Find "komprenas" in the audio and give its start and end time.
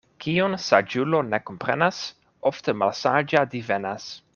1.51-2.01